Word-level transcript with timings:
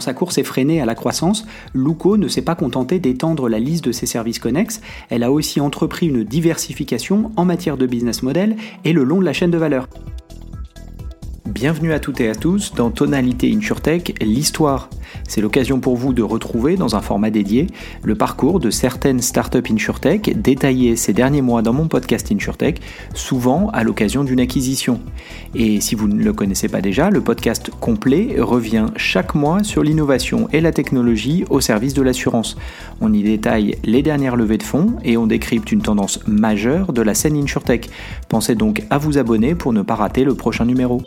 sa 0.00 0.14
course 0.14 0.38
effrénée 0.38 0.80
à 0.80 0.86
la 0.86 0.94
croissance, 0.94 1.46
Luco 1.74 2.16
ne 2.16 2.28
s'est 2.28 2.42
pas 2.42 2.54
contenté 2.54 2.98
d'étendre 2.98 3.48
la 3.48 3.58
liste 3.58 3.84
de 3.84 3.92
ses 3.92 4.06
services 4.06 4.38
connexes, 4.38 4.80
elle 5.08 5.22
a 5.22 5.32
aussi 5.32 5.60
entrepris 5.60 6.08
une 6.08 6.24
diversification 6.24 7.32
en 7.36 7.44
matière 7.44 7.76
de 7.76 7.86
business 7.86 8.22
model 8.22 8.56
et 8.84 8.92
le 8.92 9.04
long 9.04 9.20
de 9.20 9.24
la 9.24 9.32
chaîne 9.32 9.50
de 9.50 9.58
valeur. 9.58 9.88
Bienvenue 11.60 11.92
à 11.92 12.00
toutes 12.00 12.22
et 12.22 12.30
à 12.30 12.34
tous 12.34 12.72
dans 12.72 12.90
Tonalité 12.90 13.52
InsurTech, 13.54 14.16
l'histoire. 14.22 14.88
C'est 15.28 15.42
l'occasion 15.42 15.78
pour 15.78 15.94
vous 15.94 16.14
de 16.14 16.22
retrouver 16.22 16.76
dans 16.76 16.96
un 16.96 17.02
format 17.02 17.28
dédié 17.28 17.66
le 18.02 18.14
parcours 18.14 18.60
de 18.60 18.70
certaines 18.70 19.20
startups 19.20 19.70
InsurTech 19.70 20.40
détaillées 20.40 20.96
ces 20.96 21.12
derniers 21.12 21.42
mois 21.42 21.60
dans 21.60 21.74
mon 21.74 21.86
podcast 21.86 22.32
InsurTech, 22.32 22.80
souvent 23.12 23.68
à 23.74 23.84
l'occasion 23.84 24.24
d'une 24.24 24.40
acquisition. 24.40 25.02
Et 25.54 25.82
si 25.82 25.94
vous 25.94 26.08
ne 26.08 26.24
le 26.24 26.32
connaissez 26.32 26.68
pas 26.68 26.80
déjà, 26.80 27.10
le 27.10 27.20
podcast 27.20 27.70
complet 27.78 28.36
revient 28.38 28.86
chaque 28.96 29.34
mois 29.34 29.62
sur 29.62 29.82
l'innovation 29.82 30.48
et 30.54 30.62
la 30.62 30.72
technologie 30.72 31.44
au 31.50 31.60
service 31.60 31.92
de 31.92 32.00
l'assurance. 32.00 32.56
On 33.02 33.12
y 33.12 33.22
détaille 33.22 33.76
les 33.84 34.00
dernières 34.00 34.36
levées 34.36 34.56
de 34.56 34.62
fonds 34.62 34.96
et 35.04 35.18
on 35.18 35.26
décrypte 35.26 35.72
une 35.72 35.82
tendance 35.82 36.26
majeure 36.26 36.94
de 36.94 37.02
la 37.02 37.12
scène 37.12 37.36
InsurTech. 37.36 37.90
Pensez 38.30 38.54
donc 38.54 38.82
à 38.88 38.96
vous 38.96 39.18
abonner 39.18 39.54
pour 39.54 39.74
ne 39.74 39.82
pas 39.82 39.96
rater 39.96 40.24
le 40.24 40.34
prochain 40.34 40.64
numéro. 40.64 41.02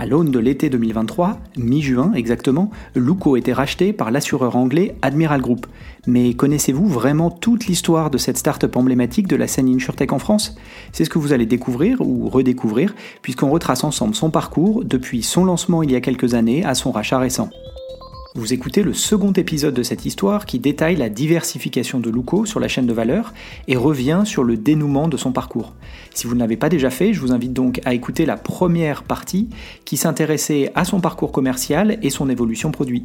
À 0.00 0.06
l'aune 0.06 0.30
de 0.30 0.38
l'été 0.38 0.70
2023, 0.70 1.38
mi-juin 1.58 2.14
exactement, 2.14 2.70
Luco 2.94 3.36
était 3.36 3.52
racheté 3.52 3.92
par 3.92 4.10
l'assureur 4.10 4.56
anglais 4.56 4.96
Admiral 5.02 5.42
Group. 5.42 5.66
Mais 6.06 6.32
connaissez-vous 6.32 6.88
vraiment 6.88 7.30
toute 7.30 7.66
l'histoire 7.66 8.08
de 8.10 8.16
cette 8.16 8.38
start-up 8.38 8.74
emblématique 8.76 9.28
de 9.28 9.36
la 9.36 9.46
scène 9.46 9.68
InsurTech 9.68 10.14
en 10.14 10.18
France? 10.18 10.56
C'est 10.92 11.04
ce 11.04 11.10
que 11.10 11.18
vous 11.18 11.34
allez 11.34 11.44
découvrir 11.44 12.00
ou 12.00 12.30
redécouvrir, 12.30 12.94
puisqu'on 13.20 13.50
retrace 13.50 13.84
ensemble 13.84 14.14
son 14.14 14.30
parcours 14.30 14.86
depuis 14.86 15.22
son 15.22 15.44
lancement 15.44 15.82
il 15.82 15.90
y 15.90 15.96
a 15.96 16.00
quelques 16.00 16.32
années 16.32 16.64
à 16.64 16.74
son 16.74 16.92
rachat 16.92 17.18
récent. 17.18 17.50
Vous 18.36 18.52
écoutez 18.52 18.84
le 18.84 18.94
second 18.94 19.32
épisode 19.32 19.74
de 19.74 19.82
cette 19.82 20.06
histoire 20.06 20.46
qui 20.46 20.60
détaille 20.60 20.94
la 20.94 21.08
diversification 21.08 21.98
de 21.98 22.10
Luco 22.10 22.46
sur 22.46 22.60
la 22.60 22.68
chaîne 22.68 22.86
de 22.86 22.92
valeur 22.92 23.34
et 23.66 23.76
revient 23.76 24.22
sur 24.24 24.44
le 24.44 24.56
dénouement 24.56 25.08
de 25.08 25.16
son 25.16 25.32
parcours. 25.32 25.72
Si 26.14 26.28
vous 26.28 26.34
ne 26.34 26.38
l'avez 26.38 26.56
pas 26.56 26.68
déjà 26.68 26.90
fait, 26.90 27.12
je 27.12 27.20
vous 27.20 27.32
invite 27.32 27.52
donc 27.52 27.80
à 27.84 27.92
écouter 27.92 28.26
la 28.26 28.36
première 28.36 29.02
partie 29.02 29.48
qui 29.84 29.96
s'intéressait 29.96 30.70
à 30.76 30.84
son 30.84 31.00
parcours 31.00 31.32
commercial 31.32 31.98
et 32.02 32.10
son 32.10 32.30
évolution 32.30 32.70
produit. 32.70 33.04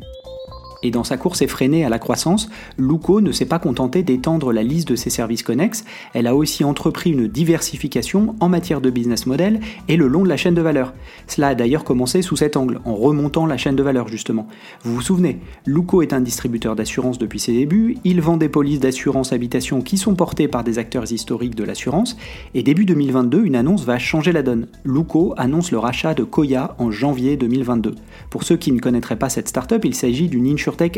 Et 0.85 0.91
dans 0.91 1.03
sa 1.03 1.17
course 1.17 1.41
effrénée 1.41 1.83
à 1.83 1.89
la 1.89 1.97
croissance, 1.97 2.47
Luco 2.77 3.19
ne 3.19 3.31
s'est 3.31 3.47
pas 3.47 3.57
contenté 3.57 4.03
d'étendre 4.03 4.53
la 4.53 4.61
liste 4.61 4.87
de 4.87 4.95
ses 4.95 5.09
services 5.09 5.41
connexes, 5.41 5.83
elle 6.13 6.27
a 6.27 6.35
aussi 6.35 6.63
entrepris 6.63 7.09
une 7.09 7.27
diversification 7.27 8.35
en 8.39 8.49
matière 8.49 8.81
de 8.81 8.91
business 8.91 9.25
model 9.25 9.61
et 9.87 9.97
le 9.97 10.07
long 10.07 10.21
de 10.21 10.29
la 10.29 10.37
chaîne 10.37 10.53
de 10.53 10.61
valeur. 10.61 10.93
Cela 11.25 11.47
a 11.47 11.55
d'ailleurs 11.55 11.85
commencé 11.85 12.21
sous 12.21 12.35
cet 12.35 12.55
angle, 12.55 12.81
en 12.85 12.93
remontant 12.93 13.47
la 13.47 13.57
chaîne 13.57 13.75
de 13.75 13.81
valeur 13.81 14.09
justement. 14.09 14.47
Vous 14.83 14.93
vous 14.93 15.01
souvenez, 15.01 15.39
Luco 15.65 16.03
est 16.03 16.13
un 16.13 16.21
distributeur 16.21 16.75
d'assurance 16.75 17.17
depuis 17.17 17.39
ses 17.39 17.53
débuts, 17.53 17.97
il 18.03 18.21
vend 18.21 18.37
des 18.37 18.47
polices 18.47 18.79
d'assurance 18.79 19.33
habitation 19.33 19.81
qui 19.81 19.97
sont 19.97 20.13
portées 20.13 20.47
par 20.47 20.63
des 20.63 20.77
acteurs 20.77 21.11
historiques 21.11 21.55
de 21.55 21.63
l'assurance, 21.63 22.15
et 22.53 22.61
début 22.61 22.85
2022, 22.85 23.43
une 23.43 23.55
annonce 23.55 23.85
va 23.85 23.97
changer 23.97 24.31
la 24.31 24.43
donne. 24.43 24.67
Luco 24.83 25.33
annonce 25.35 25.71
le 25.71 25.79
rachat 25.79 26.13
de 26.13 26.23
Koya 26.23 26.75
en 26.77 26.91
janvier 26.91 27.37
2022. 27.37 27.95
Pour 28.29 28.43
ceux 28.43 28.57
qui 28.57 28.71
ne 28.71 28.79
connaîtraient 28.79 29.15
pas 29.15 29.29
cette 29.29 29.47
startup, 29.47 29.83
il 29.83 29.95
s'agit 29.95 30.27
d'une 30.27 30.45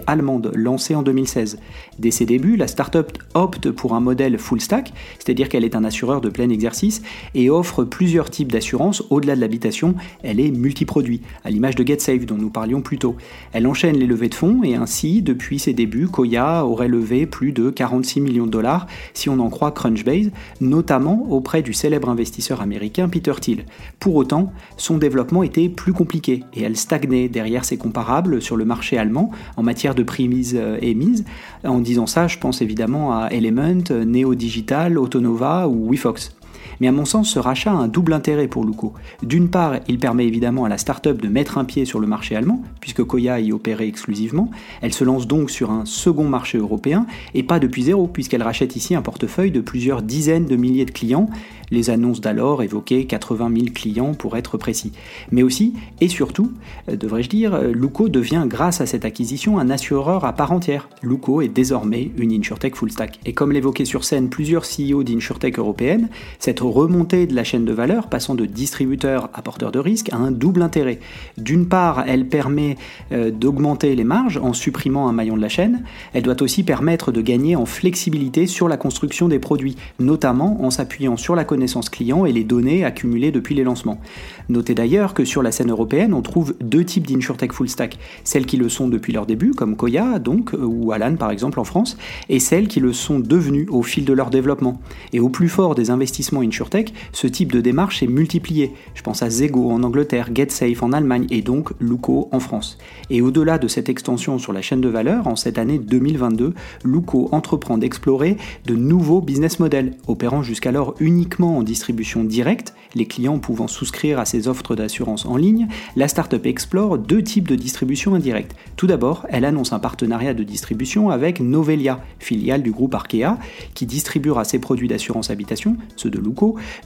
allemande 0.07 0.51
lancée 0.55 0.95
en 0.95 1.03
2016. 1.03 1.59
Dès 1.99 2.11
ses 2.11 2.25
débuts, 2.25 2.55
la 2.55 2.67
startup 2.67 3.17
opte 3.33 3.71
pour 3.71 3.95
un 3.95 3.99
modèle 3.99 4.37
full 4.37 4.61
stack, 4.61 4.93
c'est-à-dire 5.19 5.49
qu'elle 5.49 5.63
est 5.63 5.75
un 5.75 5.83
assureur 5.83 6.21
de 6.21 6.29
plein 6.29 6.49
exercice 6.49 7.01
et 7.35 7.49
offre 7.49 7.83
plusieurs 7.83 8.29
types 8.29 8.51
d'assurances 8.51 9.03
au-delà 9.09 9.35
de 9.35 9.41
l'habitation. 9.41 9.95
Elle 10.23 10.39
est 10.39 10.51
multiproduit, 10.51 11.21
à 11.43 11.49
l'image 11.49 11.75
de 11.75 11.85
GetSafe 11.85 12.25
dont 12.25 12.37
nous 12.37 12.49
parlions 12.49 12.81
plus 12.81 12.97
tôt. 12.97 13.15
Elle 13.53 13.67
enchaîne 13.67 13.97
les 13.97 14.07
levées 14.07 14.29
de 14.29 14.35
fonds 14.35 14.61
et 14.63 14.75
ainsi, 14.75 15.21
depuis 15.21 15.59
ses 15.59 15.73
débuts, 15.73 16.07
Koya 16.07 16.65
aurait 16.65 16.87
levé 16.87 17.25
plus 17.25 17.51
de 17.51 17.69
46 17.69 18.21
millions 18.21 18.45
de 18.45 18.51
dollars 18.51 18.87
si 19.13 19.29
on 19.29 19.39
en 19.39 19.49
croit 19.49 19.71
Crunchbase, 19.71 20.31
notamment 20.61 21.25
auprès 21.29 21.61
du 21.61 21.73
célèbre 21.73 22.09
investisseur 22.09 22.61
américain 22.61 23.09
Peter 23.09 23.33
Thiel. 23.39 23.65
Pour 23.99 24.15
autant, 24.15 24.51
son 24.77 24.97
développement 24.97 25.43
était 25.43 25.69
plus 25.69 25.93
compliqué 25.93 26.43
et 26.53 26.63
elle 26.63 26.77
stagnait 26.77 27.29
derrière 27.29 27.65
ses 27.65 27.77
comparables 27.77 28.41
sur 28.41 28.57
le 28.57 28.65
marché 28.65 28.97
allemand 28.97 29.31
en 29.57 29.63
matière 29.63 29.95
de 29.95 30.03
prix 30.03 30.29
mise 30.29 30.55
euh, 30.57 30.77
et 30.81 30.93
mise. 30.93 31.25
En 31.65 31.79
disant 31.79 32.05
ça, 32.05 32.27
je 32.27 32.37
pense 32.37 32.61
évidemment 32.61 33.11
à 33.11 33.27
Element, 33.31 33.83
Neo 34.05 34.35
Digital, 34.35 34.97
Autonova 34.97 35.67
ou 35.67 35.91
WeFox. 35.91 36.36
Mais 36.79 36.87
à 36.87 36.91
mon 36.91 37.05
sens, 37.05 37.29
ce 37.29 37.39
rachat 37.39 37.71
a 37.71 37.75
un 37.75 37.87
double 37.87 38.13
intérêt 38.13 38.47
pour 38.47 38.65
Luco. 38.65 38.93
D'une 39.23 39.49
part, 39.49 39.75
il 39.87 39.99
permet 39.99 40.25
évidemment 40.25 40.65
à 40.65 40.69
la 40.69 40.77
start-up 40.77 41.21
de 41.21 41.27
mettre 41.27 41.57
un 41.57 41.65
pied 41.65 41.85
sur 41.85 41.99
le 41.99 42.07
marché 42.07 42.35
allemand, 42.35 42.61
puisque 42.79 43.03
Koya 43.03 43.39
y 43.39 43.51
opérait 43.51 43.87
exclusivement. 43.87 44.49
Elle 44.81 44.93
se 44.93 45.03
lance 45.03 45.27
donc 45.27 45.51
sur 45.51 45.71
un 45.71 45.85
second 45.85 46.27
marché 46.27 46.57
européen, 46.57 47.05
et 47.33 47.43
pas 47.43 47.59
depuis 47.59 47.83
zéro, 47.83 48.07
puisqu'elle 48.07 48.43
rachète 48.43 48.75
ici 48.75 48.95
un 48.95 49.01
portefeuille 49.01 49.51
de 49.51 49.61
plusieurs 49.61 50.01
dizaines 50.01 50.45
de 50.45 50.55
milliers 50.55 50.85
de 50.85 50.91
clients. 50.91 51.29
Les 51.69 51.89
annonces 51.89 52.21
d'alors 52.21 52.63
évoquaient 52.63 53.05
80 53.05 53.51
000 53.53 53.65
clients 53.73 54.13
pour 54.13 54.37
être 54.37 54.57
précis. 54.57 54.93
Mais 55.31 55.43
aussi, 55.43 55.73
et 55.99 56.07
surtout, 56.07 56.53
euh, 56.89 56.95
devrais-je 56.95 57.29
dire, 57.29 57.53
euh, 57.53 57.71
Luco 57.73 58.07
devient, 58.07 58.45
grâce 58.47 58.79
à 58.79 58.85
cette 58.85 59.03
acquisition, 59.03 59.59
un 59.59 59.69
assureur 59.69 60.23
à 60.23 60.33
part 60.33 60.53
entière. 60.53 60.87
Luco 61.01 61.41
est 61.41 61.49
désormais 61.49 62.11
une 62.17 62.31
InsurTech 62.31 62.75
full 62.75 62.91
stack. 62.91 63.19
Et 63.25 63.33
comme 63.33 63.51
l'évoquaient 63.51 63.85
sur 63.85 64.05
scène 64.05 64.29
plusieurs 64.29 64.63
CEO 64.63 65.03
d'InsurTech 65.03 65.59
européennes, 65.59 66.09
cette 66.47 66.61
remontée 66.61 67.27
de 67.27 67.35
la 67.35 67.43
chaîne 67.43 67.65
de 67.65 67.73
valeur, 67.73 68.07
passant 68.07 68.33
de 68.33 68.45
distributeur 68.45 69.29
à 69.33 69.41
porteur 69.41 69.73
de 69.73 69.79
risque, 69.79 70.07
a 70.13 70.15
un 70.15 70.31
double 70.31 70.61
intérêt. 70.61 71.01
D'une 71.37 71.67
part, 71.67 72.05
elle 72.07 72.25
permet 72.25 72.77
euh, 73.11 73.31
d'augmenter 73.31 73.93
les 73.97 74.05
marges 74.05 74.37
en 74.37 74.53
supprimant 74.53 75.09
un 75.09 75.11
maillon 75.11 75.35
de 75.35 75.41
la 75.41 75.49
chaîne. 75.49 75.83
Elle 76.13 76.23
doit 76.23 76.41
aussi 76.41 76.63
permettre 76.63 77.11
de 77.11 77.19
gagner 77.19 77.57
en 77.57 77.65
flexibilité 77.65 78.47
sur 78.47 78.69
la 78.69 78.77
construction 78.77 79.27
des 79.27 79.39
produits, 79.39 79.75
notamment 79.99 80.63
en 80.63 80.69
s'appuyant 80.69 81.17
sur 81.17 81.35
la 81.35 81.43
connaissance 81.43 81.89
client 81.89 82.25
et 82.25 82.31
les 82.31 82.45
données 82.45 82.85
accumulées 82.85 83.33
depuis 83.33 83.53
les 83.53 83.65
lancements. 83.65 83.99
Notez 84.47 84.73
d'ailleurs 84.73 85.13
que 85.13 85.25
sur 85.25 85.43
la 85.43 85.51
scène 85.51 85.71
européenne, 85.71 86.13
on 86.13 86.21
trouve 86.21 86.55
deux 86.61 86.85
types 86.85 87.07
d'insurtech 87.07 87.51
full 87.51 87.67
stack, 87.67 87.97
celles 88.23 88.45
qui 88.45 88.55
le 88.55 88.69
sont 88.69 88.87
depuis 88.87 89.11
leur 89.11 89.25
début, 89.25 89.51
comme 89.51 89.75
Koya 89.75 90.17
donc, 90.19 90.53
ou 90.57 90.93
Alan 90.93 91.17
par 91.17 91.31
exemple 91.31 91.59
en 91.59 91.65
France, 91.65 91.97
et 92.29 92.39
celles 92.39 92.69
qui 92.69 92.79
le 92.79 92.93
sont 92.93 93.19
devenues 93.19 93.67
au 93.69 93.83
fil 93.83 94.05
de 94.05 94.13
leur 94.13 94.29
développement. 94.29 94.79
Et 95.11 95.19
au 95.19 95.27
plus 95.27 95.49
fort 95.49 95.75
des 95.75 95.89
investissements 95.89 96.36
InsurTech, 96.41 96.93
ce 97.11 97.27
type 97.27 97.51
de 97.51 97.61
démarche 97.61 98.03
est 98.03 98.07
multiplié. 98.07 98.73
Je 98.93 99.01
pense 99.01 99.23
à 99.23 99.29
Zego 99.29 99.69
en 99.71 99.83
Angleterre, 99.83 100.29
GetSafe 100.33 100.83
en 100.83 100.91
Allemagne 100.93 101.27
et 101.29 101.41
donc 101.41 101.71
Luco 101.79 102.29
en 102.31 102.39
France. 102.39 102.77
Et 103.09 103.21
au-delà 103.21 103.57
de 103.57 103.67
cette 103.67 103.89
extension 103.89 104.39
sur 104.39 104.53
la 104.53 104.61
chaîne 104.61 104.81
de 104.81 104.89
valeur, 104.89 105.27
en 105.27 105.35
cette 105.35 105.57
année 105.57 105.79
2022, 105.79 106.53
Luco 106.83 107.29
entreprend 107.31 107.77
d'explorer 107.77 108.37
de 108.65 108.75
nouveaux 108.75 109.21
business 109.21 109.59
models, 109.59 109.93
opérant 110.07 110.43
jusqu'alors 110.43 110.95
uniquement 110.99 111.57
en 111.57 111.63
distribution 111.63 112.23
directe, 112.23 112.73
les 112.95 113.05
clients 113.05 113.39
pouvant 113.39 113.67
souscrire 113.67 114.19
à 114.19 114.25
ses 114.25 114.47
offres 114.47 114.75
d'assurance 114.75 115.25
en 115.25 115.37
ligne, 115.37 115.67
la 115.95 116.07
startup 116.07 116.45
explore 116.45 116.97
deux 116.97 117.23
types 117.23 117.47
de 117.47 117.55
distribution 117.55 118.15
indirecte. 118.15 118.55
Tout 118.75 118.87
d'abord, 118.87 119.25
elle 119.29 119.45
annonce 119.45 119.73
un 119.73 119.79
partenariat 119.79 120.33
de 120.33 120.43
distribution 120.43 121.09
avec 121.09 121.39
Novelia, 121.39 122.01
filiale 122.19 122.63
du 122.63 122.71
groupe 122.71 122.95
Arkea, 122.95 123.37
qui 123.73 123.85
distribuera 123.85 124.43
ses 124.43 124.59
produits 124.59 124.87
d'assurance 124.87 125.29
habitation, 125.29 125.77
ceux 125.95 126.09
de 126.09 126.19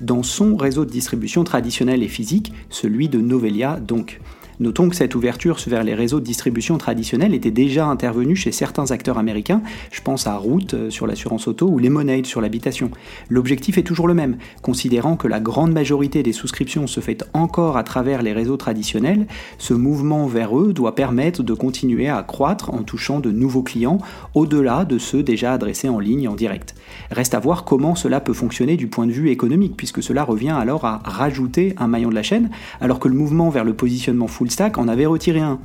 Dans 0.01 0.23
son 0.23 0.55
réseau 0.55 0.85
de 0.85 0.91
distribution 0.91 1.43
traditionnel 1.43 2.03
et 2.03 2.07
physique, 2.07 2.53
celui 2.69 3.09
de 3.09 3.19
Novelia 3.19 3.79
donc. 3.79 4.19
Notons 4.61 4.89
que 4.89 4.95
cette 4.95 5.15
ouverture 5.15 5.57
vers 5.65 5.83
les 5.83 5.95
réseaux 5.95 6.19
de 6.19 6.25
distribution 6.25 6.77
traditionnels 6.77 7.33
était 7.33 7.49
déjà 7.49 7.87
intervenue 7.87 8.35
chez 8.35 8.51
certains 8.51 8.91
acteurs 8.91 9.17
américains, 9.17 9.63
je 9.91 10.01
pense 10.01 10.27
à 10.27 10.35
Root 10.35 10.75
euh, 10.75 10.91
sur 10.91 11.07
l'assurance 11.07 11.47
auto 11.47 11.67
ou 11.67 11.79
Lemonade 11.79 12.27
sur 12.27 12.41
l'habitation. 12.41 12.91
L'objectif 13.27 13.79
est 13.79 13.83
toujours 13.83 14.07
le 14.07 14.13
même, 14.13 14.37
considérant 14.61 15.15
que 15.15 15.27
la 15.27 15.39
grande 15.39 15.71
majorité 15.71 16.21
des 16.21 16.31
souscriptions 16.31 16.85
se 16.85 16.99
fait 16.99 17.25
encore 17.33 17.75
à 17.75 17.83
travers 17.83 18.21
les 18.21 18.33
réseaux 18.33 18.55
traditionnels, 18.55 19.25
ce 19.57 19.73
mouvement 19.73 20.27
vers 20.27 20.55
eux 20.55 20.73
doit 20.73 20.93
permettre 20.93 21.41
de 21.41 21.53
continuer 21.55 22.07
à 22.07 22.21
croître 22.21 22.71
en 22.71 22.83
touchant 22.83 23.19
de 23.19 23.31
nouveaux 23.31 23.63
clients 23.63 23.97
au-delà 24.35 24.85
de 24.85 24.99
ceux 24.99 25.23
déjà 25.23 25.53
adressés 25.53 25.89
en 25.89 25.97
ligne 25.97 26.27
en 26.27 26.35
direct. 26.35 26.75
Reste 27.09 27.33
à 27.33 27.39
voir 27.39 27.63
comment 27.63 27.95
cela 27.95 28.19
peut 28.19 28.33
fonctionner 28.33 28.77
du 28.77 28.85
point 28.85 29.07
de 29.07 29.11
vue 29.11 29.31
économique, 29.31 29.75
puisque 29.75 30.03
cela 30.03 30.23
revient 30.23 30.49
alors 30.55 30.85
à 30.85 31.01
rajouter 31.03 31.73
un 31.77 31.87
maillon 31.87 32.09
de 32.09 32.15
la 32.15 32.21
chaîne, 32.21 32.51
alors 32.79 32.99
que 32.99 33.07
le 33.07 33.15
mouvement 33.15 33.49
vers 33.49 33.63
le 33.63 33.73
positionnement 33.73 34.27
full 34.27 34.50
stack 34.51 34.77
en 34.77 34.87
avait 34.87 35.07
retiré 35.07 35.39
un. 35.39 35.59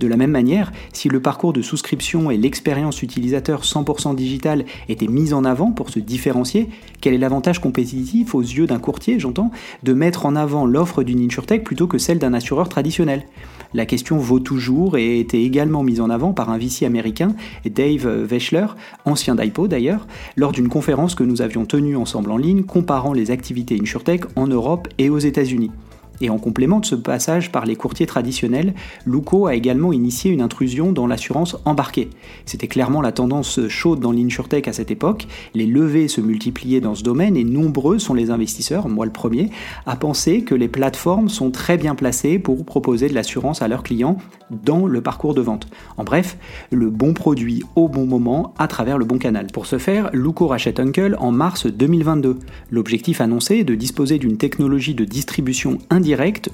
De 0.00 0.06
la 0.06 0.16
même 0.16 0.30
manière, 0.30 0.72
si 0.92 1.08
le 1.08 1.20
parcours 1.20 1.52
de 1.52 1.62
souscription 1.62 2.30
et 2.30 2.36
l'expérience 2.36 3.02
utilisateur 3.02 3.62
100% 3.62 4.14
digital 4.14 4.64
étaient 4.88 5.08
mis 5.08 5.32
en 5.32 5.44
avant 5.44 5.70
pour 5.70 5.90
se 5.90 5.98
différencier, 5.98 6.68
quel 7.00 7.14
est 7.14 7.18
l'avantage 7.18 7.60
compétitif 7.60 8.34
aux 8.34 8.40
yeux 8.40 8.66
d'un 8.66 8.78
courtier, 8.78 9.18
j'entends, 9.18 9.50
de 9.82 9.92
mettre 9.92 10.26
en 10.26 10.36
avant 10.36 10.66
l'offre 10.66 11.02
d'une 11.02 11.24
insurtech 11.24 11.64
plutôt 11.64 11.86
que 11.86 11.98
celle 11.98 12.18
d'un 12.18 12.34
assureur 12.34 12.68
traditionnel? 12.68 13.24
La 13.72 13.86
question 13.86 14.18
vaut 14.18 14.40
toujours 14.40 14.96
et 14.96 15.16
a 15.16 15.16
été 15.16 15.42
également 15.44 15.82
mise 15.82 16.00
en 16.00 16.10
avant 16.10 16.32
par 16.32 16.50
un 16.50 16.58
VC 16.58 16.84
américain, 16.84 17.34
Dave 17.64 18.06
Weschler, 18.06 18.66
ancien 19.04 19.34
d'IPO 19.34 19.66
d'ailleurs, 19.66 20.06
lors 20.36 20.52
d'une 20.52 20.68
conférence 20.68 21.14
que 21.14 21.24
nous 21.24 21.42
avions 21.42 21.66
tenue 21.66 21.96
ensemble 21.96 22.30
en 22.30 22.36
ligne 22.36 22.62
comparant 22.62 23.12
les 23.12 23.32
activités 23.32 23.78
insurtech 23.80 24.22
en 24.36 24.46
Europe 24.46 24.88
et 24.98 25.10
aux 25.10 25.18
États-Unis. 25.18 25.72
Et 26.20 26.30
en 26.30 26.38
complément 26.38 26.80
de 26.80 26.86
ce 26.86 26.94
passage 26.94 27.50
par 27.50 27.66
les 27.66 27.76
courtiers 27.76 28.06
traditionnels, 28.06 28.74
Luco 29.06 29.46
a 29.46 29.54
également 29.54 29.92
initié 29.92 30.30
une 30.30 30.40
intrusion 30.40 30.92
dans 30.92 31.06
l'assurance 31.06 31.56
embarquée. 31.64 32.10
C'était 32.46 32.68
clairement 32.68 33.02
la 33.02 33.12
tendance 33.12 33.68
chaude 33.68 34.00
dans 34.00 34.12
l'insurtech 34.12 34.68
à 34.68 34.72
cette 34.72 34.90
époque, 34.90 35.26
les 35.54 35.66
levées 35.66 36.08
se 36.08 36.20
multipliaient 36.20 36.80
dans 36.80 36.94
ce 36.94 37.02
domaine 37.02 37.36
et 37.36 37.44
nombreux 37.44 37.98
sont 37.98 38.14
les 38.14 38.30
investisseurs, 38.30 38.88
moi 38.88 39.06
le 39.06 39.12
premier, 39.12 39.50
à 39.86 39.96
penser 39.96 40.42
que 40.42 40.54
les 40.54 40.68
plateformes 40.68 41.28
sont 41.28 41.50
très 41.50 41.76
bien 41.76 41.94
placées 41.94 42.38
pour 42.38 42.64
proposer 42.64 43.08
de 43.08 43.14
l'assurance 43.14 43.62
à 43.62 43.68
leurs 43.68 43.82
clients 43.82 44.18
dans 44.50 44.86
le 44.86 45.00
parcours 45.00 45.34
de 45.34 45.40
vente. 45.40 45.68
En 45.96 46.04
bref, 46.04 46.36
le 46.70 46.90
bon 46.90 47.14
produit 47.14 47.62
au 47.76 47.88
bon 47.88 48.06
moment 48.06 48.54
à 48.58 48.68
travers 48.68 48.98
le 48.98 49.04
bon 49.04 49.18
canal. 49.18 49.46
Pour 49.52 49.66
ce 49.66 49.78
faire, 49.78 50.10
Luco 50.12 50.46
rachète 50.46 50.80
Uncle 50.80 51.16
en 51.18 51.32
mars 51.32 51.66
2022. 51.66 52.38
L'objectif 52.70 53.20
annoncé 53.20 53.56
est 53.56 53.64
de 53.64 53.74
disposer 53.74 54.18
d'une 54.18 54.36
technologie 54.36 54.94
de 54.94 55.04
distribution 55.04 55.78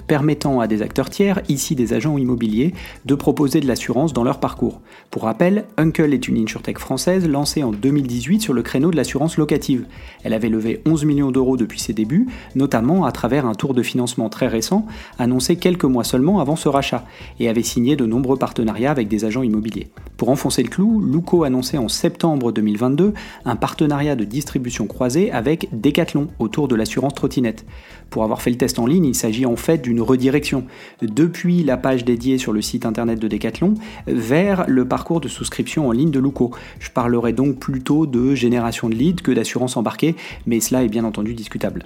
permettant 0.06 0.60
à 0.60 0.66
des 0.66 0.82
acteurs 0.82 1.10
tiers, 1.10 1.40
ici 1.48 1.74
des 1.74 1.92
agents 1.92 2.18
immobiliers, 2.18 2.74
de 3.04 3.14
proposer 3.14 3.60
de 3.60 3.66
l'assurance 3.66 4.12
dans 4.12 4.24
leur 4.24 4.40
parcours. 4.40 4.80
Pour 5.10 5.24
rappel, 5.24 5.64
Uncle 5.76 6.12
est 6.12 6.28
une 6.28 6.38
insurtech 6.38 6.78
française 6.78 7.28
lancée 7.28 7.62
en 7.62 7.72
2018 7.72 8.40
sur 8.40 8.52
le 8.52 8.62
créneau 8.62 8.90
de 8.90 8.96
l'assurance 8.96 9.36
locative. 9.36 9.86
Elle 10.24 10.32
avait 10.32 10.48
levé 10.48 10.80
11 10.86 11.04
millions 11.04 11.30
d'euros 11.30 11.56
depuis 11.56 11.80
ses 11.80 11.92
débuts, 11.92 12.28
notamment 12.54 13.04
à 13.04 13.12
travers 13.12 13.46
un 13.46 13.54
tour 13.54 13.74
de 13.74 13.82
financement 13.82 14.28
très 14.28 14.46
récent, 14.46 14.86
annoncé 15.18 15.56
quelques 15.56 15.84
mois 15.84 16.04
seulement 16.04 16.40
avant 16.40 16.56
ce 16.56 16.68
rachat, 16.68 17.04
et 17.38 17.48
avait 17.48 17.62
signé 17.62 17.96
de 17.96 18.06
nombreux 18.06 18.36
partenariats 18.36 18.90
avec 18.90 19.08
des 19.08 19.24
agents 19.24 19.42
immobiliers. 19.42 19.88
Pour 20.16 20.28
enfoncer 20.28 20.62
le 20.62 20.68
clou, 20.68 21.00
Luco 21.00 21.44
annonçait 21.44 21.78
en 21.78 21.88
septembre 21.88 22.52
2022 22.52 23.14
un 23.44 23.56
partenariat 23.56 24.16
de 24.16 24.24
distribution 24.24 24.86
croisée 24.86 25.32
avec 25.32 25.68
Decathlon 25.72 26.28
autour 26.38 26.68
de 26.68 26.76
l'assurance 26.76 27.14
trottinette. 27.14 27.64
Pour 28.10 28.24
avoir 28.24 28.42
fait 28.42 28.50
le 28.50 28.56
test 28.56 28.78
en 28.78 28.86
ligne, 28.86 29.04
il 29.04 29.14
s'agit 29.14 29.39
en 29.46 29.56
fait 29.56 29.82
d'une 29.82 30.00
redirection 30.00 30.64
depuis 31.02 31.62
la 31.62 31.76
page 31.76 32.04
dédiée 32.04 32.38
sur 32.38 32.52
le 32.52 32.62
site 32.62 32.86
internet 32.86 33.18
de 33.18 33.28
Decathlon 33.28 33.74
vers 34.06 34.64
le 34.68 34.86
parcours 34.86 35.20
de 35.20 35.28
souscription 35.28 35.88
en 35.88 35.92
ligne 35.92 36.10
de 36.10 36.20
Luco. 36.20 36.50
Je 36.78 36.90
parlerai 36.90 37.32
donc 37.32 37.58
plutôt 37.58 38.06
de 38.06 38.34
génération 38.34 38.88
de 38.88 38.94
leads 38.94 39.22
que 39.22 39.32
d'assurance 39.32 39.76
embarquée, 39.76 40.16
mais 40.46 40.60
cela 40.60 40.82
est 40.82 40.88
bien 40.88 41.04
entendu 41.04 41.34
discutable. 41.34 41.84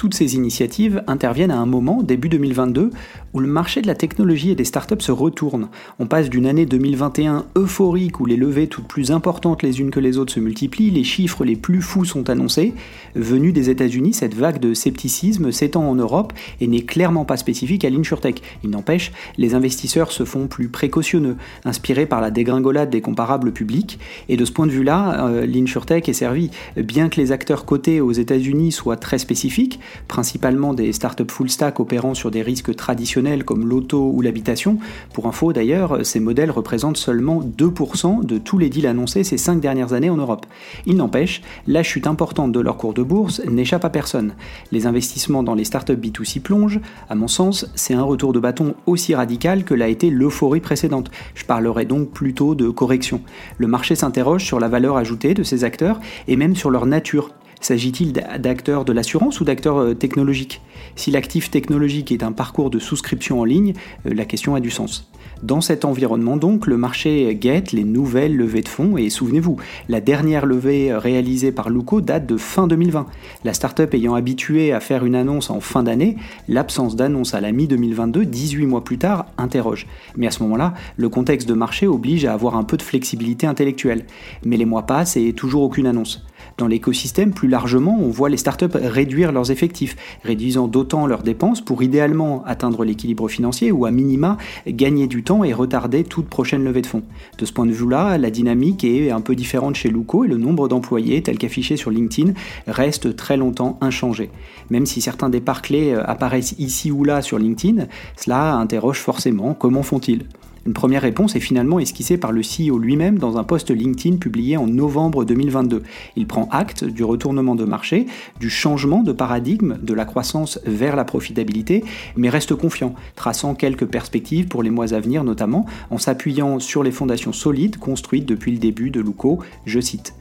Toutes 0.00 0.14
ces 0.14 0.34
initiatives 0.34 1.04
interviennent 1.08 1.50
à 1.50 1.58
un 1.58 1.66
moment, 1.66 2.02
début 2.02 2.30
2022, 2.30 2.90
où 3.32 3.40
le 3.40 3.46
marché 3.46 3.80
de 3.80 3.86
la 3.86 3.94
technologie 3.94 4.50
et 4.50 4.54
des 4.54 4.64
startups 4.64 5.00
se 5.00 5.12
retourne. 5.12 5.68
On 5.98 6.06
passe 6.06 6.30
d'une 6.30 6.46
année 6.46 6.66
2021 6.66 7.46
euphorique 7.56 8.20
où 8.20 8.26
les 8.26 8.36
levées 8.36 8.66
toutes 8.66 8.88
plus 8.88 9.12
importantes 9.12 9.62
les 9.62 9.80
unes 9.80 9.90
que 9.90 10.00
les 10.00 10.18
autres 10.18 10.32
se 10.32 10.40
multiplient, 10.40 10.90
les 10.90 11.04
chiffres 11.04 11.44
les 11.44 11.56
plus 11.56 11.80
fous 11.80 12.04
sont 12.04 12.28
annoncés. 12.28 12.74
Venue 13.14 13.52
des 13.52 13.70
États-Unis, 13.70 14.14
cette 14.14 14.34
vague 14.34 14.58
de 14.58 14.74
scepticisme 14.74 15.52
s'étend 15.52 15.88
en 15.88 15.94
Europe 15.94 16.32
et 16.60 16.66
n'est 16.66 16.82
clairement 16.82 17.24
pas 17.24 17.36
spécifique 17.36 17.84
à 17.84 17.90
l'InsurTech. 17.90 18.42
Il 18.64 18.70
n'empêche, 18.70 19.12
les 19.38 19.54
investisseurs 19.54 20.12
se 20.12 20.24
font 20.24 20.48
plus 20.48 20.68
précautionneux, 20.68 21.36
inspirés 21.64 22.06
par 22.06 22.20
la 22.20 22.30
dégringolade 22.30 22.90
des 22.90 23.00
comparables 23.00 23.52
publics. 23.52 23.98
Et 24.28 24.36
de 24.36 24.44
ce 24.44 24.52
point 24.52 24.66
de 24.66 24.72
vue-là, 24.72 25.28
euh, 25.28 25.46
l'InsurTech 25.46 26.08
est 26.08 26.14
servi. 26.14 26.50
Bien 26.76 27.08
que 27.08 27.20
les 27.20 27.32
acteurs 27.32 27.64
cotés 27.64 28.00
aux 28.00 28.12
États-Unis 28.12 28.72
soient 28.72 28.96
très 28.96 29.18
spécifiques, 29.18 29.78
principalement 30.08 30.74
des 30.74 30.92
startups 30.92 31.24
full 31.28 31.50
stack 31.50 31.80
opérant 31.80 32.14
sur 32.14 32.30
des 32.30 32.42
risques 32.42 32.74
traditionnels 32.74 33.19
comme 33.44 33.68
l'auto 33.68 34.10
ou 34.14 34.22
l'habitation. 34.22 34.78
Pour 35.12 35.26
info 35.26 35.52
d'ailleurs, 35.52 36.04
ces 36.04 36.20
modèles 36.20 36.50
représentent 36.50 36.96
seulement 36.96 37.40
2% 37.40 38.24
de 38.24 38.38
tous 38.38 38.58
les 38.58 38.70
deals 38.70 38.86
annoncés 38.86 39.24
ces 39.24 39.36
5 39.36 39.60
dernières 39.60 39.92
années 39.92 40.10
en 40.10 40.16
Europe. 40.16 40.46
Il 40.86 40.96
n'empêche, 40.96 41.42
la 41.66 41.82
chute 41.82 42.06
importante 42.06 42.52
de 42.52 42.60
leur 42.60 42.76
cours 42.76 42.94
de 42.94 43.02
bourse 43.02 43.42
n'échappe 43.46 43.84
à 43.84 43.90
personne. 43.90 44.32
Les 44.72 44.86
investissements 44.86 45.42
dans 45.42 45.54
les 45.54 45.64
startups 45.64 45.92
B2C 45.92 46.40
plongent. 46.40 46.80
À 47.08 47.14
mon 47.14 47.28
sens, 47.28 47.70
c'est 47.74 47.94
un 47.94 48.02
retour 48.02 48.32
de 48.32 48.40
bâton 48.40 48.74
aussi 48.86 49.14
radical 49.14 49.64
que 49.64 49.74
l'a 49.74 49.88
été 49.88 50.10
l'euphorie 50.10 50.60
précédente. 50.60 51.10
Je 51.34 51.44
parlerai 51.44 51.84
donc 51.84 52.10
plutôt 52.10 52.54
de 52.54 52.70
correction. 52.70 53.20
Le 53.58 53.66
marché 53.66 53.94
s'interroge 53.94 54.44
sur 54.44 54.60
la 54.60 54.68
valeur 54.68 54.96
ajoutée 54.96 55.34
de 55.34 55.42
ces 55.42 55.64
acteurs 55.64 56.00
et 56.26 56.36
même 56.36 56.56
sur 56.56 56.70
leur 56.70 56.86
nature. 56.86 57.30
S'agit-il 57.60 58.14
d'acteurs 58.14 58.86
de 58.86 58.92
l'assurance 58.92 59.40
ou 59.40 59.44
d'acteurs 59.44 59.78
euh, 59.78 59.94
technologiques? 59.94 60.62
Si 60.96 61.10
l'actif 61.10 61.50
technologique 61.50 62.10
est 62.10 62.22
un 62.22 62.32
parcours 62.32 62.70
de 62.70 62.78
souscription 62.78 63.40
en 63.40 63.44
ligne, 63.44 63.74
euh, 64.06 64.14
la 64.14 64.24
question 64.24 64.54
a 64.54 64.60
du 64.60 64.70
sens. 64.70 65.10
Dans 65.42 65.60
cet 65.60 65.84
environnement 65.84 66.38
donc, 66.38 66.66
le 66.66 66.78
marché 66.78 67.34
guette 67.34 67.72
les 67.72 67.84
nouvelles 67.84 68.34
levées 68.34 68.62
de 68.62 68.68
fonds 68.68 68.96
et 68.96 69.10
souvenez-vous, 69.10 69.58
la 69.90 70.00
dernière 70.00 70.46
levée 70.46 70.90
euh, 70.90 70.98
réalisée 70.98 71.52
par 71.52 71.68
Luco 71.68 72.00
date 72.00 72.26
de 72.26 72.38
fin 72.38 72.66
2020. 72.66 73.06
La 73.44 73.52
startup 73.52 73.92
ayant 73.92 74.14
habitué 74.14 74.72
à 74.72 74.80
faire 74.80 75.04
une 75.04 75.14
annonce 75.14 75.50
en 75.50 75.60
fin 75.60 75.82
d'année, 75.82 76.16
l'absence 76.48 76.96
d'annonce 76.96 77.34
à 77.34 77.42
la 77.42 77.52
mi-2022, 77.52 78.24
18 78.24 78.66
mois 78.66 78.84
plus 78.84 78.96
tard, 78.96 79.26
interroge. 79.36 79.86
Mais 80.16 80.26
à 80.26 80.30
ce 80.30 80.42
moment-là, 80.44 80.72
le 80.96 81.10
contexte 81.10 81.46
de 81.46 81.54
marché 81.54 81.86
oblige 81.86 82.24
à 82.24 82.32
avoir 82.32 82.56
un 82.56 82.64
peu 82.64 82.78
de 82.78 82.82
flexibilité 82.82 83.46
intellectuelle. 83.46 84.06
Mais 84.46 84.56
les 84.56 84.64
mois 84.64 84.86
passent 84.86 85.18
et 85.18 85.34
toujours 85.34 85.62
aucune 85.62 85.86
annonce. 85.86 86.24
Dans 86.60 86.66
l'écosystème, 86.66 87.32
plus 87.32 87.48
largement, 87.48 87.98
on 87.98 88.10
voit 88.10 88.28
les 88.28 88.36
startups 88.36 88.66
réduire 88.74 89.32
leurs 89.32 89.50
effectifs, 89.50 89.96
réduisant 90.24 90.68
d'autant 90.68 91.06
leurs 91.06 91.22
dépenses 91.22 91.62
pour 91.62 91.82
idéalement 91.82 92.44
atteindre 92.44 92.84
l'équilibre 92.84 93.28
financier 93.28 93.72
ou 93.72 93.86
à 93.86 93.90
minima 93.90 94.36
gagner 94.66 95.06
du 95.06 95.22
temps 95.22 95.42
et 95.42 95.54
retarder 95.54 96.04
toute 96.04 96.26
prochaine 96.26 96.62
levée 96.62 96.82
de 96.82 96.86
fonds. 96.86 97.02
De 97.38 97.46
ce 97.46 97.52
point 97.54 97.64
de 97.64 97.72
vue-là, 97.72 98.18
la 98.18 98.30
dynamique 98.30 98.84
est 98.84 99.10
un 99.10 99.22
peu 99.22 99.34
différente 99.34 99.76
chez 99.76 99.88
Luco 99.88 100.26
et 100.26 100.28
le 100.28 100.36
nombre 100.36 100.68
d'employés, 100.68 101.22
tel 101.22 101.38
qu'affiché 101.38 101.78
sur 101.78 101.90
LinkedIn, 101.90 102.34
reste 102.66 103.16
très 103.16 103.38
longtemps 103.38 103.78
inchangé. 103.80 104.30
Même 104.68 104.84
si 104.84 105.00
certains 105.00 105.30
départs 105.30 105.62
clés 105.62 105.94
apparaissent 105.94 106.56
ici 106.58 106.90
ou 106.90 107.04
là 107.04 107.22
sur 107.22 107.38
LinkedIn, 107.38 107.86
cela 108.16 108.56
interroge 108.56 108.98
forcément 108.98 109.54
comment 109.54 109.82
font-ils 109.82 110.26
une 110.66 110.74
première 110.74 111.02
réponse 111.02 111.36
est 111.36 111.40
finalement 111.40 111.78
esquissée 111.78 112.18
par 112.18 112.32
le 112.32 112.42
CEO 112.42 112.78
lui-même 112.78 113.18
dans 113.18 113.38
un 113.38 113.44
post 113.44 113.70
LinkedIn 113.70 114.16
publié 114.16 114.58
en 114.58 114.66
novembre 114.66 115.24
2022. 115.24 115.82
Il 116.16 116.26
prend 116.26 116.48
acte 116.50 116.84
du 116.84 117.02
retournement 117.02 117.54
de 117.54 117.64
marché, 117.64 118.06
du 118.40 118.50
changement 118.50 119.02
de 119.02 119.12
paradigme 119.12 119.78
de 119.80 119.94
la 119.94 120.04
croissance 120.04 120.60
vers 120.66 120.96
la 120.96 121.04
profitabilité, 121.04 121.82
mais 122.16 122.28
reste 122.28 122.54
confiant, 122.54 122.94
traçant 123.16 123.54
quelques 123.54 123.86
perspectives 123.86 124.48
pour 124.48 124.62
les 124.62 124.70
mois 124.70 124.92
à 124.92 125.00
venir 125.00 125.24
notamment, 125.24 125.64
en 125.90 125.96
s'appuyant 125.96 126.58
sur 126.58 126.82
les 126.82 126.90
fondations 126.90 127.32
solides 127.32 127.78
construites 127.78 128.26
depuis 128.26 128.52
le 128.52 128.58
début 128.58 128.90
de 128.90 129.00
Luco, 129.00 129.38
je 129.64 129.80
cite. 129.80 130.14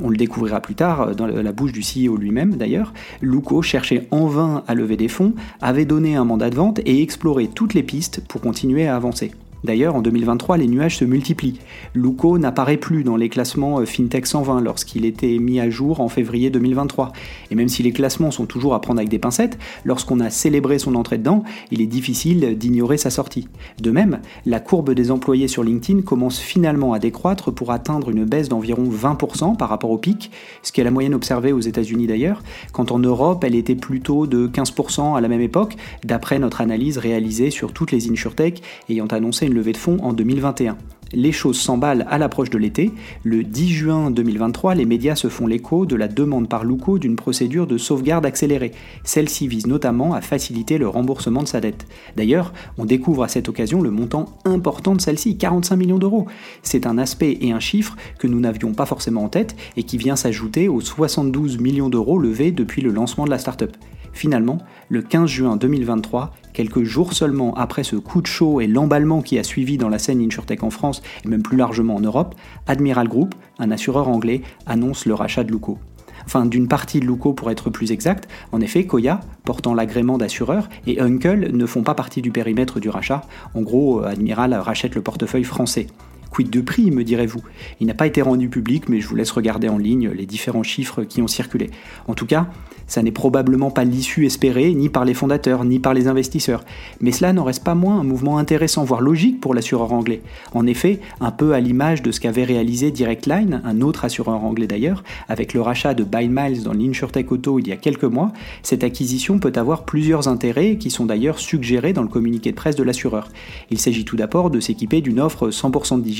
On 0.00 0.08
le 0.08 0.16
découvrira 0.16 0.60
plus 0.60 0.76
tard 0.76 1.16
dans 1.16 1.26
la 1.26 1.52
bouche 1.52 1.72
du 1.72 1.80
CEO 1.80 2.16
lui-même 2.16 2.54
d'ailleurs. 2.54 2.92
Luco 3.22 3.60
cherchait 3.60 4.06
en 4.12 4.26
vain 4.26 4.62
à 4.68 4.74
lever 4.76 4.96
des 4.96 5.08
fonds, 5.08 5.34
avait 5.60 5.84
donné 5.84 6.14
un 6.14 6.24
mandat 6.24 6.48
de 6.48 6.54
vente 6.54 6.78
et 6.84 7.02
exploré 7.02 7.48
toutes 7.48 7.74
les 7.74 7.82
pistes 7.82 8.22
pour 8.28 8.40
continuer 8.40 8.86
à 8.86 8.94
avancer. 8.94 9.32
D'ailleurs, 9.62 9.94
en 9.94 10.00
2023, 10.00 10.56
les 10.56 10.66
nuages 10.66 10.96
se 10.96 11.04
multiplient. 11.04 11.58
Luco 11.94 12.38
n'apparaît 12.38 12.78
plus 12.78 13.04
dans 13.04 13.16
les 13.16 13.28
classements 13.28 13.80
euh, 13.80 13.84
FinTech 13.84 14.26
120 14.26 14.60
lorsqu'il 14.62 15.04
était 15.04 15.38
mis 15.38 15.60
à 15.60 15.68
jour 15.68 16.00
en 16.00 16.08
février 16.08 16.48
2023. 16.50 17.12
Et 17.50 17.54
même 17.54 17.68
si 17.68 17.82
les 17.82 17.92
classements 17.92 18.30
sont 18.30 18.46
toujours 18.46 18.74
à 18.74 18.80
prendre 18.80 19.00
avec 19.00 19.10
des 19.10 19.18
pincettes, 19.18 19.58
lorsqu'on 19.84 20.20
a 20.20 20.30
célébré 20.30 20.78
son 20.78 20.94
entrée 20.94 21.18
dedans, 21.18 21.44
il 21.70 21.82
est 21.82 21.86
difficile 21.86 22.56
d'ignorer 22.56 22.96
sa 22.96 23.10
sortie. 23.10 23.48
De 23.82 23.90
même, 23.90 24.20
la 24.46 24.60
courbe 24.60 24.94
des 24.94 25.10
employés 25.10 25.48
sur 25.48 25.62
LinkedIn 25.62 26.02
commence 26.02 26.38
finalement 26.38 26.94
à 26.94 26.98
décroître 26.98 27.52
pour 27.52 27.70
atteindre 27.70 28.10
une 28.10 28.24
baisse 28.24 28.48
d'environ 28.48 28.88
20% 28.88 29.56
par 29.56 29.68
rapport 29.68 29.90
au 29.90 29.98
pic, 29.98 30.30
ce 30.62 30.72
qui 30.72 30.80
est 30.80 30.84
la 30.84 30.90
moyenne 30.90 31.14
observée 31.14 31.52
aux 31.52 31.60
États-Unis 31.60 32.06
d'ailleurs, 32.06 32.42
quand 32.72 32.92
en 32.92 32.98
Europe 32.98 33.44
elle 33.44 33.54
était 33.54 33.74
plutôt 33.74 34.26
de 34.26 34.46
15% 34.48 35.16
à 35.16 35.20
la 35.20 35.28
même 35.28 35.40
époque, 35.40 35.76
d'après 36.04 36.38
notre 36.38 36.60
analyse 36.60 36.98
réalisée 36.98 37.50
sur 37.50 37.72
toutes 37.72 37.92
les 37.92 38.10
insurtech 38.10 38.62
ayant 38.88 39.06
annoncé 39.06 39.49
levée 39.54 39.72
de 39.72 39.76
fonds 39.76 39.98
en 40.02 40.12
2021. 40.12 40.76
Les 41.12 41.32
choses 41.32 41.58
s'emballent 41.58 42.06
à 42.08 42.18
l'approche 42.18 42.50
de 42.50 42.58
l'été. 42.58 42.92
Le 43.24 43.42
10 43.42 43.68
juin 43.68 44.10
2023, 44.12 44.76
les 44.76 44.84
médias 44.84 45.16
se 45.16 45.28
font 45.28 45.48
l'écho 45.48 45.84
de 45.84 45.96
la 45.96 46.06
demande 46.06 46.48
par 46.48 46.64
Luco 46.64 47.00
d'une 47.00 47.16
procédure 47.16 47.66
de 47.66 47.78
sauvegarde 47.78 48.24
accélérée. 48.26 48.70
Celle-ci 49.02 49.48
vise 49.48 49.66
notamment 49.66 50.14
à 50.14 50.20
faciliter 50.20 50.78
le 50.78 50.86
remboursement 50.86 51.42
de 51.42 51.48
sa 51.48 51.60
dette. 51.60 51.88
D'ailleurs, 52.16 52.52
on 52.78 52.84
découvre 52.84 53.24
à 53.24 53.28
cette 53.28 53.48
occasion 53.48 53.82
le 53.82 53.90
montant 53.90 54.26
important 54.44 54.94
de 54.94 55.00
celle-ci, 55.00 55.36
45 55.36 55.76
millions 55.76 55.98
d'euros. 55.98 56.26
C'est 56.62 56.86
un 56.86 56.96
aspect 56.96 57.38
et 57.40 57.50
un 57.50 57.60
chiffre 57.60 57.96
que 58.20 58.28
nous 58.28 58.38
n'avions 58.38 58.72
pas 58.72 58.86
forcément 58.86 59.24
en 59.24 59.28
tête 59.28 59.56
et 59.76 59.82
qui 59.82 59.98
vient 59.98 60.16
s'ajouter 60.16 60.68
aux 60.68 60.80
72 60.80 61.58
millions 61.58 61.88
d'euros 61.88 62.18
levés 62.18 62.52
depuis 62.52 62.82
le 62.82 62.92
lancement 62.92 63.24
de 63.24 63.30
la 63.30 63.38
startup. 63.38 63.76
Finalement, 64.12 64.58
le 64.88 65.02
15 65.02 65.28
juin 65.28 65.56
2023, 65.56 66.32
quelques 66.52 66.82
jours 66.82 67.12
seulement 67.12 67.54
après 67.54 67.84
ce 67.84 67.96
coup 67.96 68.20
de 68.20 68.26
chaud 68.26 68.60
et 68.60 68.66
l'emballement 68.66 69.22
qui 69.22 69.38
a 69.38 69.44
suivi 69.44 69.78
dans 69.78 69.88
la 69.88 69.98
scène 69.98 70.20
InsurTech 70.20 70.62
en 70.62 70.70
France 70.70 71.02
et 71.24 71.28
même 71.28 71.42
plus 71.42 71.56
largement 71.56 71.96
en 71.96 72.00
Europe, 72.00 72.34
Admiral 72.66 73.08
Group, 73.08 73.34
un 73.58 73.70
assureur 73.70 74.08
anglais, 74.08 74.42
annonce 74.66 75.06
le 75.06 75.14
rachat 75.14 75.44
de 75.44 75.52
Luco. 75.52 75.78
Enfin, 76.26 76.46
d'une 76.46 76.68
partie 76.68 77.00
de 77.00 77.06
Luco 77.06 77.32
pour 77.32 77.50
être 77.50 77.70
plus 77.70 77.92
exact. 77.92 78.28
En 78.52 78.60
effet, 78.60 78.84
Koya, 78.84 79.20
portant 79.44 79.74
l'agrément 79.74 80.18
d'assureur, 80.18 80.68
et 80.86 81.00
Uncle 81.00 81.50
ne 81.52 81.66
font 81.66 81.82
pas 81.82 81.94
partie 81.94 82.22
du 82.22 82.30
périmètre 82.30 82.78
du 82.78 82.88
rachat. 82.88 83.22
En 83.54 83.62
gros, 83.62 84.02
Admiral 84.04 84.54
rachète 84.54 84.94
le 84.94 85.02
portefeuille 85.02 85.44
français. 85.44 85.86
Quid 86.30 86.48
de 86.48 86.60
prix, 86.60 86.90
me 86.92 87.02
direz-vous 87.02 87.42
Il 87.80 87.88
n'a 87.88 87.94
pas 87.94 88.06
été 88.06 88.22
rendu 88.22 88.48
public, 88.48 88.88
mais 88.88 89.00
je 89.00 89.08
vous 89.08 89.16
laisse 89.16 89.32
regarder 89.32 89.68
en 89.68 89.78
ligne 89.78 90.10
les 90.10 90.26
différents 90.26 90.62
chiffres 90.62 91.02
qui 91.02 91.20
ont 91.22 91.26
circulé. 91.26 91.70
En 92.06 92.14
tout 92.14 92.26
cas, 92.26 92.48
ça 92.86 93.02
n'est 93.02 93.10
probablement 93.10 93.70
pas 93.70 93.84
l'issue 93.84 94.26
espérée, 94.26 94.74
ni 94.74 94.88
par 94.88 95.04
les 95.04 95.14
fondateurs, 95.14 95.64
ni 95.64 95.78
par 95.78 95.92
les 95.92 96.06
investisseurs. 96.06 96.64
Mais 97.00 97.12
cela 97.12 97.32
n'en 97.32 97.44
reste 97.44 97.64
pas 97.64 97.74
moins 97.74 98.00
un 98.00 98.04
mouvement 98.04 98.38
intéressant, 98.38 98.84
voire 98.84 99.00
logique 99.00 99.40
pour 99.40 99.54
l'assureur 99.54 99.92
anglais. 99.92 100.22
En 100.54 100.66
effet, 100.66 101.00
un 101.20 101.30
peu 101.32 101.52
à 101.52 101.60
l'image 101.60 102.02
de 102.02 102.12
ce 102.12 102.20
qu'avait 102.20 102.44
réalisé 102.44 102.90
Direct 102.90 103.26
Line, 103.26 103.60
un 103.64 103.80
autre 103.80 104.04
assureur 104.04 104.44
anglais 104.44 104.66
d'ailleurs, 104.66 105.02
avec 105.28 105.52
le 105.52 105.60
rachat 105.60 105.94
de 105.94 106.04
Buy 106.04 106.28
Miles 106.28 106.62
dans 106.62 106.72
l'InsurTech 106.72 107.30
Auto 107.30 107.58
il 107.58 107.68
y 107.68 107.72
a 107.72 107.76
quelques 107.76 108.04
mois, 108.04 108.32
cette 108.62 108.84
acquisition 108.84 109.38
peut 109.38 109.52
avoir 109.56 109.84
plusieurs 109.84 110.28
intérêts 110.28 110.76
qui 110.76 110.90
sont 110.90 111.06
d'ailleurs 111.06 111.38
suggérés 111.38 111.92
dans 111.92 112.02
le 112.02 112.08
communiqué 112.08 112.50
de 112.50 112.56
presse 112.56 112.76
de 112.76 112.82
l'assureur. 112.82 113.28
Il 113.70 113.78
s'agit 113.78 114.04
tout 114.04 114.16
d'abord 114.16 114.50
de 114.50 114.60
s'équiper 114.60 115.00
d'une 115.00 115.20
offre 115.20 115.50
100% 115.50 116.00
digitale 116.02 116.19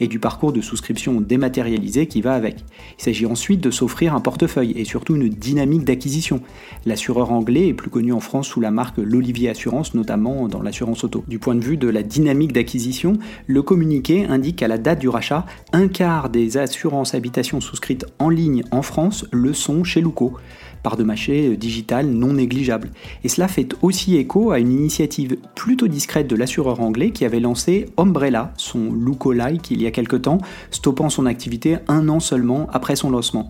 et 0.00 0.08
du 0.08 0.18
parcours 0.18 0.52
de 0.52 0.60
souscription 0.60 1.20
dématérialisé 1.20 2.06
qui 2.06 2.20
va 2.20 2.34
avec. 2.34 2.56
Il 2.98 3.02
s'agit 3.02 3.26
ensuite 3.26 3.60
de 3.60 3.70
s'offrir 3.70 4.14
un 4.14 4.20
portefeuille 4.20 4.72
et 4.76 4.84
surtout 4.84 5.16
une 5.16 5.28
dynamique 5.28 5.84
d'acquisition 5.84 6.40
L'assureur 6.84 7.32
anglais 7.32 7.68
est 7.68 7.74
plus 7.74 7.90
connu 7.90 8.12
en 8.12 8.20
France 8.20 8.48
sous 8.48 8.60
la 8.60 8.70
marque 8.70 8.98
L'Olivier 8.98 9.50
Assurance, 9.50 9.94
notamment 9.94 10.48
dans 10.48 10.62
l'assurance 10.62 11.04
auto. 11.04 11.24
Du 11.28 11.38
point 11.38 11.54
de 11.54 11.64
vue 11.64 11.76
de 11.76 11.88
la 11.88 12.02
dynamique 12.02 12.52
d'acquisition, 12.52 13.18
le 13.46 13.62
communiqué 13.62 14.24
indique 14.26 14.56
qu'à 14.56 14.68
la 14.68 14.78
date 14.78 14.98
du 14.98 15.08
rachat, 15.08 15.46
un 15.72 15.88
quart 15.88 16.28
des 16.28 16.56
assurances 16.56 17.14
habitation 17.14 17.60
souscrites 17.60 18.06
en 18.18 18.28
ligne 18.28 18.62
en 18.70 18.82
France 18.82 19.26
le 19.32 19.52
sont 19.52 19.84
chez 19.84 20.00
Luco 20.00 20.34
par 20.82 20.96
de 20.96 21.04
marché 21.04 21.56
digital 21.56 22.06
non 22.06 22.34
négligeable. 22.34 22.90
Et 23.24 23.28
cela 23.28 23.48
fait 23.48 23.74
aussi 23.82 24.16
écho 24.16 24.50
à 24.50 24.58
une 24.58 24.72
initiative 24.72 25.36
plutôt 25.54 25.88
discrète 25.88 26.26
de 26.26 26.36
l'assureur 26.36 26.80
anglais 26.80 27.10
qui 27.10 27.24
avait 27.24 27.40
lancé 27.40 27.86
Umbrella, 27.96 28.52
son 28.56 28.92
look-alike 28.92 29.70
il 29.70 29.82
y 29.82 29.86
a 29.86 29.90
quelque 29.90 30.16
temps, 30.16 30.38
stoppant 30.70 31.08
son 31.08 31.26
activité 31.26 31.78
un 31.88 32.08
an 32.08 32.20
seulement 32.20 32.66
après 32.72 32.96
son 32.96 33.10
lancement. 33.10 33.46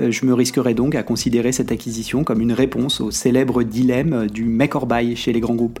Euh, 0.00 0.10
je 0.10 0.24
me 0.26 0.34
risquerais 0.34 0.74
donc 0.74 0.94
à 0.94 1.02
considérer 1.02 1.52
cette 1.52 1.72
acquisition 1.72 2.24
comme 2.24 2.40
une 2.40 2.52
réponse 2.52 3.00
au 3.00 3.10
célèbre 3.10 3.62
dilemme 3.62 4.26
du 4.28 4.44
make 4.44 4.74
or 4.74 4.86
buy 4.86 5.16
chez 5.16 5.32
les 5.32 5.40
grands 5.40 5.54
groupes. 5.54 5.80